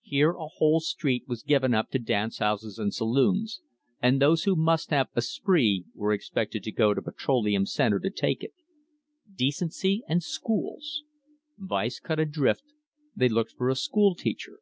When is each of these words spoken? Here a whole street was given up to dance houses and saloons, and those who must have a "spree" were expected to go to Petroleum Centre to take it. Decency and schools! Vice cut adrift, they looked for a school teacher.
Here 0.00 0.30
a 0.30 0.46
whole 0.46 0.80
street 0.80 1.24
was 1.28 1.42
given 1.42 1.74
up 1.74 1.90
to 1.90 1.98
dance 1.98 2.38
houses 2.38 2.78
and 2.78 2.94
saloons, 2.94 3.60
and 4.00 4.22
those 4.22 4.44
who 4.44 4.56
must 4.56 4.88
have 4.88 5.08
a 5.14 5.20
"spree" 5.20 5.84
were 5.94 6.14
expected 6.14 6.62
to 6.62 6.72
go 6.72 6.94
to 6.94 7.02
Petroleum 7.02 7.66
Centre 7.66 8.00
to 8.00 8.08
take 8.08 8.42
it. 8.42 8.54
Decency 9.34 10.02
and 10.08 10.22
schools! 10.22 11.02
Vice 11.58 12.00
cut 12.00 12.18
adrift, 12.18 12.72
they 13.14 13.28
looked 13.28 13.52
for 13.52 13.68
a 13.68 13.76
school 13.76 14.14
teacher. 14.14 14.60